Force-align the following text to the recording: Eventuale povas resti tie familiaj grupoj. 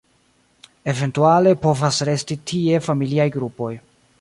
Eventuale 0.93 1.53
povas 1.67 2.01
resti 2.11 2.39
tie 2.53 2.81
familiaj 2.89 3.29
grupoj. 3.37 3.73